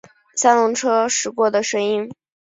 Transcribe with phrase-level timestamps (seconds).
[0.35, 2.11] 三轮车驶过的声音